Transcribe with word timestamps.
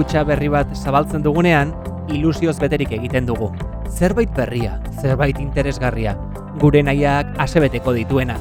kutsa 0.00 0.22
berri 0.24 0.48
bat 0.48 0.70
zabaltzen 0.72 1.20
dugunean, 1.20 1.74
ilusioz 2.08 2.54
beterik 2.56 2.94
egiten 2.96 3.26
dugu. 3.28 3.50
Zerbait 3.92 4.30
berria, 4.32 4.78
zerbait 5.02 5.36
interesgarria, 5.42 6.14
gure 6.62 6.80
nahiak 6.80 7.34
asebeteko 7.44 7.92
dituena. 7.92 8.38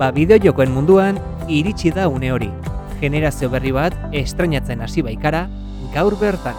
Ba 0.00 0.10
bideo 0.10 0.40
jokoen 0.42 0.74
munduan, 0.74 1.22
iritsi 1.46 1.94
da 1.94 2.08
une 2.10 2.32
hori. 2.34 2.50
Generazio 2.98 3.52
berri 3.54 3.70
bat 3.70 3.94
estrenatzen 4.10 4.82
hasi 4.82 5.06
baikara, 5.06 5.46
gaur 5.94 6.18
bertan. 6.18 6.58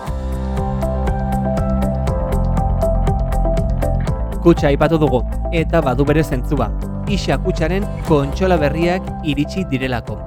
Kutsa 4.47 4.71
aipatu 4.71 4.95
dugu, 4.95 5.25
eta 5.51 5.83
badu 5.83 6.07
bere 6.07 6.23
zentzua. 6.23 6.71
Isa 7.11 7.35
kutsaren 7.35 7.83
kontsola 8.07 8.55
berriak 8.55 9.03
iritsi 9.27 9.67
direlako. 9.67 10.21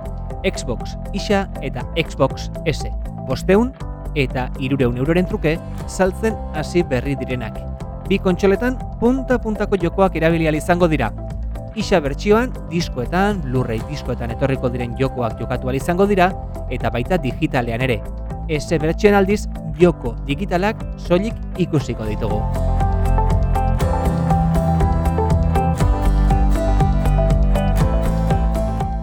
Xbox 0.45 0.99
Isa 1.17 1.47
eta 1.65 1.89
Xbox 1.97 2.51
S. 2.69 2.85
Bosteun 3.29 3.73
eta 4.15 4.49
irureun 4.59 4.97
euroren 4.99 5.27
truke 5.27 5.59
saltzen 5.87 6.37
hasi 6.55 6.83
berri 6.83 7.17
direnak. 7.17 7.59
Bi 8.09 8.19
kontsoletan 8.19 8.79
punta-puntako 9.01 9.79
jokoak 9.79 10.17
erabilial 10.19 10.55
izango 10.59 10.89
dira. 10.91 11.13
Isa 11.79 12.01
bertsioan, 12.03 12.51
diskoetan, 12.71 13.45
lurrei 13.53 13.79
diskoetan 13.89 14.33
etorriko 14.35 14.69
diren 14.69 14.97
jokoak 14.99 15.39
jokatu 15.39 15.71
izango 15.71 16.07
dira, 16.07 16.33
eta 16.71 16.91
baita 16.91 17.17
digitalean 17.17 17.81
ere. 17.81 18.01
S 18.49 18.75
bertsioan 18.75 19.15
aldiz, 19.15 19.47
joko 19.79 20.17
digitalak 20.27 20.77
soilik 20.99 21.35
ikusiko 21.59 22.05
ditugu. 22.05 22.43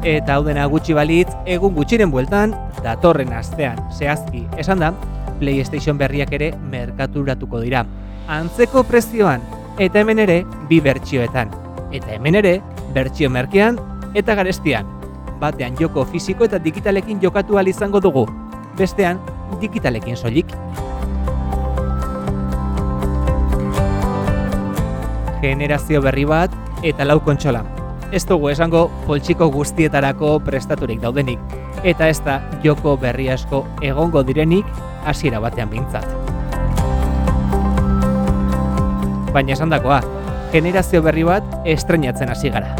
Eta 0.08 0.36
hau 0.36 0.44
dena 0.44 0.68
gutxi 0.72 0.94
balitz, 0.96 1.34
egun 1.46 1.74
gutxiren 1.76 2.12
bueltan, 2.12 2.54
datorren 2.84 3.34
astean, 3.34 3.80
zehazki, 3.92 4.46
esan 4.58 4.82
da, 4.84 4.92
PlayStation 5.40 5.98
berriak 5.98 6.34
ere 6.34 6.52
merkaturatuko 6.72 7.62
dira. 7.62 7.86
Antzeko 8.28 8.84
prezioan, 8.88 9.44
eta 9.80 10.02
hemen 10.02 10.20
ere, 10.20 10.42
bi 10.70 10.82
bertsioetan. 10.84 11.54
Eta 11.92 12.16
hemen 12.18 12.36
ere, 12.36 12.58
bertsio 12.94 13.30
merkean 13.30 13.80
eta 14.18 14.36
garestian. 14.36 14.88
Batean 15.40 15.78
joko 15.80 16.06
fisiko 16.06 16.46
eta 16.46 16.58
digitalekin 16.60 17.22
jokatu 17.22 17.60
izango 17.68 18.00
dugu. 18.02 18.26
Bestean, 18.78 19.20
digitalekin 19.62 20.18
soilik. 20.18 20.48
Generazio 25.42 26.02
berri 26.02 26.26
bat 26.26 26.52
eta 26.84 27.06
lau 27.06 27.20
kontsola 27.20 27.77
ez 28.12 28.24
dugu 28.26 28.50
esango 28.50 28.88
poltsiko 29.06 29.50
guztietarako 29.52 30.38
prestaturik 30.46 31.02
daudenik, 31.04 31.40
eta 31.84 32.08
ez 32.08 32.20
da 32.24 32.40
joko 32.64 32.96
berri 32.98 33.30
asko 33.30 33.66
egongo 33.84 34.24
direnik 34.24 34.66
hasiera 35.06 35.42
batean 35.44 35.70
bintzat. 35.70 36.08
Baina 39.34 39.54
esan 39.54 39.70
dakoa, 39.70 40.02
generazio 40.52 41.02
berri 41.04 41.26
bat 41.28 41.44
estrenatzen 41.66 42.32
hasi 42.32 42.50
gara. 42.50 42.74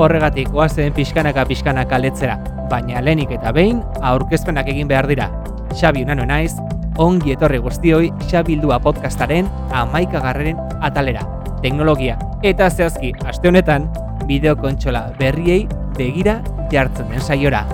Horregatik 0.00 0.48
oazen 0.56 0.94
pixkanaka 0.96 1.44
pixkanaka 1.46 1.98
letzera, 2.00 2.38
baina 2.70 3.02
lehenik 3.04 3.36
eta 3.36 3.52
behin 3.52 3.82
aurkezpenak 4.00 4.68
egin 4.72 4.88
behar 4.88 5.06
dira. 5.06 5.28
Xabi 5.76 6.02
unano 6.02 6.24
naiz, 6.26 6.56
ongi 7.00 7.32
etorri 7.32 7.58
guztioi 7.64 8.10
Xabildua 8.28 8.76
podcastaren 8.84 9.48
amaikagarren 9.72 10.58
atalera. 10.84 11.24
Teknologia 11.64 12.18
eta 12.44 12.68
zehazki 12.70 13.14
aste 13.28 13.48
honetan 13.48 13.88
bideo 14.28 14.56
kontsola 14.60 15.06
berriei 15.18 15.64
begira 15.96 16.40
jartzen 16.72 17.08
den 17.12 17.24
saiora. 17.24 17.64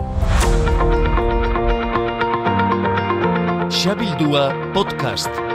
Xabildua 3.70 4.48
podcast. 4.74 5.45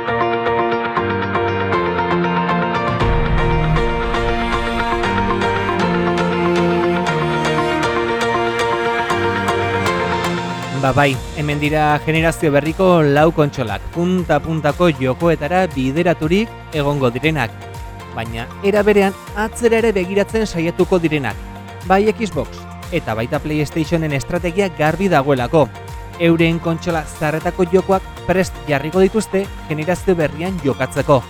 Ba 10.82 10.92
bai, 10.94 11.16
hemen 11.38 11.60
dira 11.62 12.00
generazio 12.02 12.50
berriko 12.50 13.04
lau 13.06 13.28
kontsolak, 13.38 13.84
punta-puntako 13.94 14.88
jokoetara 14.98 15.68
bideraturik 15.70 16.50
egongo 16.74 17.12
direnak. 17.14 17.54
Baina, 18.16 18.48
era 18.66 18.82
berean, 18.82 19.14
atzera 19.38 19.78
ere 19.78 19.92
begiratzen 19.94 20.48
saiatuko 20.48 20.98
direnak. 20.98 21.38
Bai 21.86 22.10
Xbox, 22.10 22.58
eta 22.92 23.14
baita 23.14 23.38
Playstationen 23.38 24.18
estrategia 24.18 24.72
garbi 24.80 25.06
dagoelako. 25.06 25.68
Euren 26.18 26.58
kontsola 26.58 27.06
zarretako 27.06 27.70
jokoak 27.70 28.02
prest 28.26 28.58
jarriko 28.68 29.06
dituzte 29.06 29.46
generazio 29.70 30.18
berrian 30.18 30.58
jokatzeko. 30.66 31.22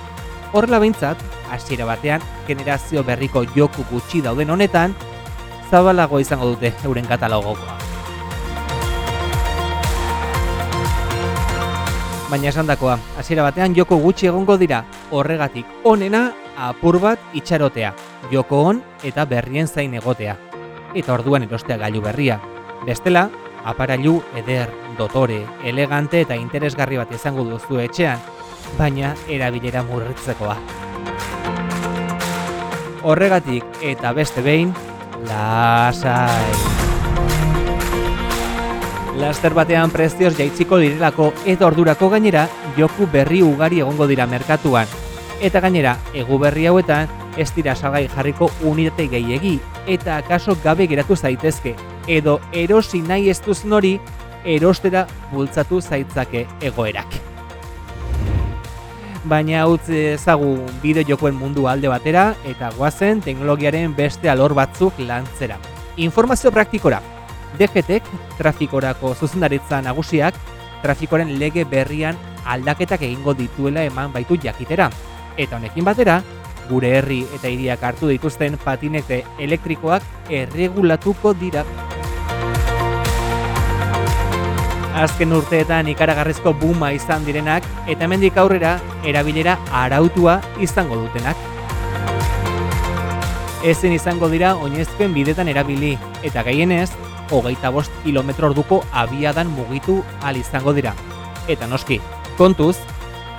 Horrela 0.54 0.80
behintzat, 0.80 1.20
hasiera 1.52 1.92
batean, 1.92 2.24
generazio 2.48 3.04
berriko 3.04 3.44
joku 3.52 3.84
gutxi 3.92 4.24
dauden 4.24 4.56
honetan, 4.56 4.96
zabalago 5.70 6.24
izango 6.24 6.54
dute 6.56 6.72
euren 6.88 7.04
katalogokoa. 7.04 7.81
Baina 12.32 12.48
esan 12.48 12.70
dakoa, 12.70 12.96
hasiera 13.20 13.44
batean 13.44 13.76
joko 13.76 13.98
gutxi 14.00 14.30
egongo 14.32 14.56
dira, 14.58 14.86
horregatik 15.12 15.68
onena 15.84 16.30
apur 16.56 16.98
bat 17.04 17.20
itxarotea, 17.36 17.92
joko 18.32 18.64
on 18.70 18.82
eta 19.04 19.26
berrien 19.28 19.68
zain 19.68 19.94
egotea. 20.00 20.38
Eta 20.96 21.14
orduan 21.14 21.44
erostea 21.44 21.78
gailu 21.82 22.02
berria. 22.02 22.40
Bestela, 22.88 23.28
aparailu 23.68 24.22
eder, 24.40 24.72
dotore, 24.98 25.44
elegante 25.68 26.24
eta 26.24 26.40
interesgarri 26.40 27.00
bat 27.02 27.12
izango 27.12 27.44
duzu 27.48 27.84
etxean, 27.84 28.24
baina 28.80 29.14
erabilera 29.28 29.84
murritzekoa. 29.84 30.58
Horregatik 33.04 33.82
eta 33.94 34.14
beste 34.16 34.44
behin, 34.46 34.76
lasai! 35.28 36.71
Laster 39.20 39.54
batean 39.54 39.92
prezioz 39.92 40.38
jaitziko 40.38 40.78
direlako 40.80 41.32
eta 41.46 41.68
ordurako 41.68 42.08
gainera 42.14 42.46
joku 42.78 43.08
berri 43.12 43.42
ugari 43.44 43.82
egongo 43.84 44.08
dira 44.08 44.26
merkatuan. 44.28 44.88
Eta 45.42 45.60
gainera, 45.60 45.98
egu 46.14 46.38
berri 46.40 46.68
hauetan 46.70 47.10
ez 47.38 47.50
dira 47.56 47.76
salgai 47.76 48.08
jarriko 48.08 48.50
unitate 48.64 49.08
gehiegi 49.12 49.58
eta 49.88 50.18
akaso 50.18 50.56
gabe 50.64 50.88
geratu 50.88 51.16
zaitezke 51.16 51.76
edo 52.08 52.40
erosi 52.54 53.02
nahi 53.02 53.30
ez 53.30 53.42
duzen 53.44 53.74
hori 53.74 53.98
erostera 54.46 55.06
bultzatu 55.32 55.82
zaitzake 55.82 56.46
egoerak. 56.62 57.20
Baina 59.24 59.68
utz 59.70 59.90
ezagu 59.90 60.56
bideo 60.82 61.06
jokoen 61.06 61.36
mundu 61.38 61.68
alde 61.68 61.92
batera 61.92 62.32
eta 62.48 62.72
guazen 62.78 63.22
teknologiaren 63.22 63.94
beste 63.96 64.30
alor 64.30 64.56
batzuk 64.58 64.98
lantzera. 65.00 65.60
Informazio 65.98 66.52
praktikora, 66.52 67.02
DGTek 67.60 68.04
trafikorako 68.38 69.14
zuzendaritza 69.16 69.82
nagusiak 69.82 70.38
trafikoren 70.82 71.34
lege 71.40 71.66
berrian 71.66 72.18
aldaketak 72.46 73.04
egingo 73.06 73.34
dituela 73.38 73.84
eman 73.86 74.14
baitu 74.14 74.38
jakitera. 74.42 74.90
Eta 75.38 75.58
honekin 75.58 75.86
batera, 75.86 76.22
gure 76.70 76.92
herri 76.98 77.22
eta 77.36 77.50
hiriak 77.52 77.84
hartu 77.84 78.10
dituzten 78.12 78.58
patinete 78.64 79.22
elektrikoak 79.40 80.32
erregulatuko 80.42 81.34
dira. 81.38 81.66
Azken 85.02 85.32
urteetan 85.34 85.88
ikaragarrizko 85.94 86.54
buma 86.54 86.92
izan 86.94 87.24
direnak 87.26 87.66
eta 87.88 88.06
hemendik 88.06 88.38
aurrera 88.38 88.76
erabilera 89.08 89.58
arautua 89.84 90.42
izango 90.60 91.00
dutenak. 91.06 91.48
Ezen 93.64 93.94
izango 93.94 94.28
dira 94.30 94.56
oinezpen 94.58 95.14
bidetan 95.14 95.48
erabili 95.48 95.94
eta 96.26 96.44
gehienez 96.44 96.90
hogeita 97.32 97.72
bost 97.72 97.92
kilometro 98.04 98.52
orduko 98.52 98.84
abiadan 98.92 99.50
mugitu 99.50 100.02
al 100.22 100.38
izango 100.38 100.74
dira. 100.74 100.94
Eta 101.48 101.68
noski, 101.68 102.02
kontuz, 102.38 102.78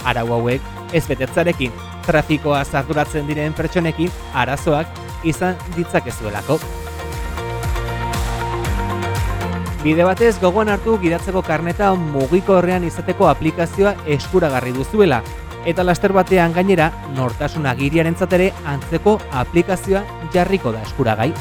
arau 0.04 0.26
hauek 0.34 0.62
ez 0.92 1.04
betetzarekin 1.06 1.72
trafikoa 2.06 2.64
zarduratzen 2.64 3.28
diren 3.28 3.54
pertsonekin 3.56 4.10
arazoak 4.34 4.88
izan 5.24 5.56
ditzakezuelako. 5.76 6.58
Bide 9.82 10.04
batez 10.06 10.36
gogoan 10.38 10.70
hartu 10.70 10.94
gidatzeko 11.02 11.42
karneta 11.42 11.90
mugiko 11.98 12.54
horrean 12.58 12.84
izateko 12.86 13.26
aplikazioa 13.26 13.96
eskuragarri 14.14 14.70
duzuela, 14.76 15.22
eta 15.66 15.82
laster 15.82 16.14
batean 16.14 16.54
gainera 16.54 16.92
nortasun 17.16 17.66
agiriaren 17.66 18.16
ere 18.30 18.52
antzeko 18.64 19.18
aplikazioa 19.32 20.04
jarriko 20.32 20.72
da 20.72 20.82
eskuragai. 20.82 21.32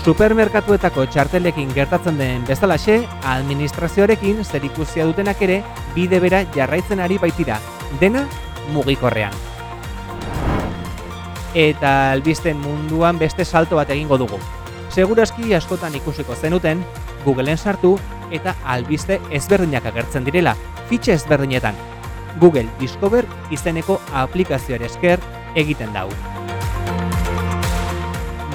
Supermerkatuetako 0.00 1.04
txartelekin 1.12 1.74
gertatzen 1.76 2.16
den 2.16 2.44
bezalaxe, 2.48 3.02
administrazioarekin 3.34 4.38
zerikusia 4.46 5.04
dutenak 5.04 5.42
ere 5.44 5.58
bide 5.92 6.22
bera 6.24 6.40
jarraitzen 6.54 7.02
ari 7.04 7.18
baitira, 7.20 7.58
dena 8.00 8.22
mugikorrean. 8.72 9.36
Eta 11.52 11.92
albisten 12.14 12.56
munduan 12.64 13.20
beste 13.20 13.44
salto 13.44 13.76
bat 13.76 13.92
egingo 13.92 14.16
dugu. 14.16 14.40
Seguraski 14.88 15.52
askotan 15.54 15.94
ikusiko 16.00 16.34
zenuten, 16.34 16.80
Googleen 17.26 17.58
sartu 17.58 17.98
eta 18.32 18.56
albiste 18.64 19.20
ezberdinak 19.30 19.84
agertzen 19.92 20.24
direla, 20.24 20.56
fitxe 20.88 21.12
ezberdinetan. 21.12 21.76
Google 22.40 22.70
Discover 22.80 23.28
izeneko 23.52 24.00
aplikazioare 24.16 24.88
esker 24.88 25.20
egiten 25.54 25.92
dau. 25.92 26.08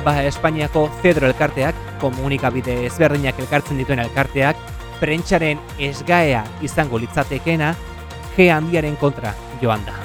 Ba, 0.06 0.22
Espainiako 0.22 0.84
Cedro 1.02 1.26
elkarteak, 1.26 1.74
komunikabide 1.98 2.76
ezberdinak 2.86 3.40
elkartzen 3.42 3.80
dituen 3.82 4.04
elkarteak, 4.04 4.60
prentxaren 5.00 5.58
esgaea 5.82 6.44
izango 6.62 7.00
litzatekena, 7.02 7.72
G 8.36 8.52
handiaren 8.54 9.00
kontra 9.02 9.32
joan 9.64 9.82
da. 9.88 9.96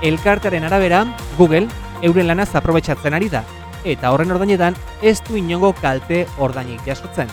Elkartearen 0.00 0.64
arabera, 0.64 1.02
Google 1.36 1.66
euren 2.00 2.30
lanaz 2.30 2.48
aprobetsatzen 2.56 3.12
ari 3.12 3.28
da, 3.28 3.42
eta 3.84 4.14
horren 4.14 4.32
ordainetan 4.32 4.78
ez 5.02 5.18
du 5.26 5.36
inongo 5.36 5.74
kalte 5.82 6.24
ordainik 6.38 6.80
jasotzen. 6.88 7.28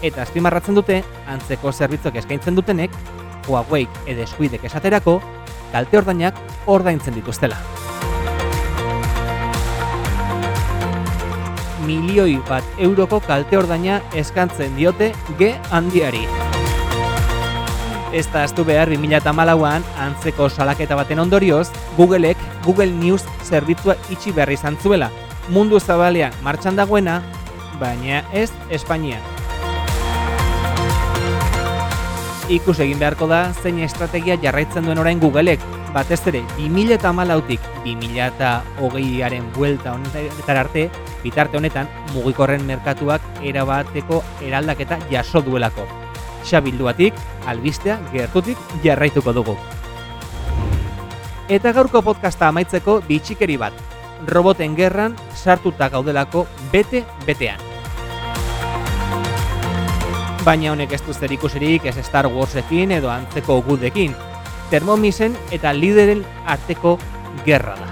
Eta 0.00 0.24
azpimarratzen 0.24 0.80
dute, 0.80 1.02
antzeko 1.28 1.74
zerbitzok 1.76 2.16
eskaintzen 2.22 2.56
dutenek, 2.56 2.96
Huawei 3.50 3.84
edo 4.06 4.24
eskuidek 4.24 4.64
esaterako, 4.64 5.18
kalte 5.74 6.00
ordainak 6.00 6.40
ordaintzen 6.70 7.20
dituztela. 7.20 7.60
Milioi 11.86 12.38
bat 12.48 12.64
euroko 12.78 13.20
kalte 13.24 13.58
ordaina 13.58 14.00
eskantzen 14.14 14.76
diote 14.76 15.12
G 15.38 15.54
handiari. 15.70 16.26
Ez 18.12 18.26
da 18.32 18.42
aztu 18.42 18.64
behar 18.66 18.90
2008an 18.90 19.84
antzeko 20.02 20.48
salaketa 20.50 20.96
baten 20.98 21.20
ondorioz, 21.22 21.68
Googleek 21.96 22.38
Google 22.64 22.90
News 22.90 23.22
zerbitzua 23.46 23.94
itxi 24.10 24.32
behar 24.34 24.50
izan 24.50 24.76
zuela. 24.82 25.10
Mundu 25.48 25.78
zabalean 25.80 26.32
martxan 26.42 26.76
dagoena, 26.76 27.22
baina 27.78 28.24
ez 28.32 28.50
Espainian. 28.68 29.22
Ikus 32.50 32.80
egin 32.82 32.98
beharko 32.98 33.28
da 33.30 33.52
zein 33.62 33.78
estrategia 33.78 34.34
jarraitzen 34.42 34.84
duen 34.84 34.98
orain 34.98 35.20
Googleek, 35.22 35.62
batez 35.94 36.20
ere 36.26 36.42
2008tik 36.58 37.60
2008aren 37.84 39.46
buelta 39.54 39.94
honetara 39.94 40.60
arte, 40.66 40.90
bitarte 41.22 41.58
honetan 41.58 41.88
mugikorren 42.14 42.64
merkatuak 42.66 43.22
erabateko 43.42 44.22
eraldaketa 44.46 44.98
jaso 45.10 45.42
duelako. 45.44 45.86
Xabilduatik, 46.44 47.14
albistea 47.46 47.98
gertutik 48.12 48.58
jarraituko 48.84 49.32
dugu. 49.36 49.56
Eta 51.50 51.72
gaurko 51.74 52.02
podcasta 52.06 52.48
amaitzeko 52.48 53.00
bitxikeri 53.08 53.56
bat. 53.58 53.74
Roboten 54.28 54.76
gerran 54.76 55.16
sartuta 55.34 55.88
gaudelako 55.90 56.46
bete-betean. 56.72 57.58
Baina 60.44 60.70
honek 60.72 60.94
ez 60.96 61.02
du 61.04 61.12
zer 61.12 61.32
ikusirik 61.34 61.84
ez 61.90 61.98
Star 62.06 62.30
Warsekin 62.30 62.94
edo 62.96 63.10
antzeko 63.12 63.60
gudekin. 63.66 64.14
Thermomixen 64.70 65.36
eta 65.52 65.74
lideren 65.76 66.24
arteko 66.46 66.98
gerra 67.44 67.76
da. 67.76 67.89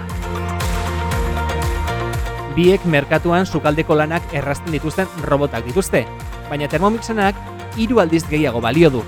Biek 2.58 2.82
merkatuan 2.90 3.46
sukaldeko 3.46 3.94
lanak 3.94 4.32
errazten 4.34 4.72
dituzten 4.74 5.06
robotak 5.22 5.62
dituzte, 5.68 6.00
baina 6.48 6.66
Thermomixenak 6.66 7.36
hiru 7.78 8.00
aldiz 8.02 8.24
gehiago 8.26 8.58
balio 8.58 8.88
du. 8.90 9.02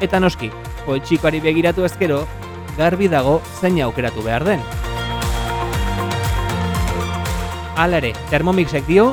Eta 0.00 0.16
noski, 0.16 0.48
poltsikoari 0.86 1.42
begiratu 1.44 1.84
ezkero, 1.84 2.22
garbi 2.78 3.10
dago 3.12 3.34
zein 3.60 3.82
aukeratu 3.84 4.24
behar 4.24 4.46
den. 4.48 4.64
Hala 7.76 8.00
ere, 8.00 8.14
Thermomixek 8.32 8.88
dio, 8.88 9.10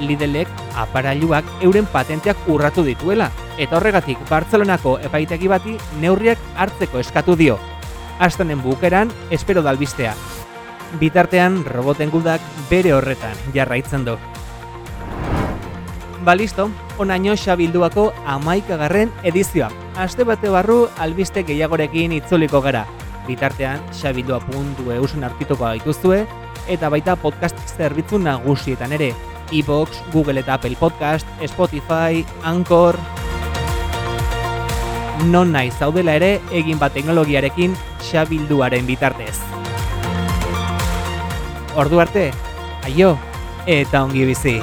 Lidlek 0.00 0.48
aparailuak 0.72 1.44
euren 1.68 1.84
patenteak 1.92 2.40
urratu 2.48 2.86
dituela, 2.88 3.28
eta 3.60 3.76
horregatik 3.76 4.24
Bartzelonako 4.32 4.96
epaitegi 5.10 5.52
bati 5.52 5.76
neurriak 6.00 6.40
hartzeko 6.56 7.04
eskatu 7.04 7.36
dio. 7.36 7.60
Astenen 8.16 8.64
bukeran, 8.64 9.12
espero 9.28 9.60
dalbistea. 9.60 10.16
Bitartean, 11.00 11.64
roboten 11.66 12.10
gudak 12.10 12.40
bere 12.70 12.92
horretan 12.94 13.36
jarraitzen 13.54 14.04
du. 14.06 14.16
Ba 16.24 16.34
listo, 16.34 16.70
onaino 16.98 17.36
xabilduako 17.36 18.12
amaikagarren 18.26 19.12
edizioa. 19.22 19.68
Aste 19.96 20.24
bate 20.24 20.50
barru 20.50 20.88
albiste 20.98 21.42
gehiagorekin 21.46 22.12
itzuliko 22.16 22.60
gara. 22.60 22.86
Bitartean, 23.26 23.82
xabildua.eusen 23.92 25.24
artituko 25.24 25.64
gaituzue, 25.64 26.24
eta 26.68 26.90
baita 26.90 27.16
podcast 27.16 27.58
zerbitzu 27.76 28.18
nagusietan 28.18 28.92
ere. 28.92 29.12
iVoox, 29.52 30.00
Google 30.12 30.40
eta 30.40 30.54
Apple 30.54 30.76
Podcast, 30.76 31.26
Spotify, 31.46 32.24
Anchor... 32.42 32.98
Non 35.26 35.52
nahi 35.52 35.70
zaudela 35.70 36.12
ere 36.18 36.40
egin 36.52 36.78
bat 36.78 36.92
teknologiarekin 36.92 37.76
xabilduaren 38.10 38.84
bitartez. 38.86 39.38
Ordu 41.76 42.00
arte, 42.00 42.30
aio, 42.88 43.10
eta 43.68 44.00
ongi 44.06 44.24
bizi. 44.24 44.56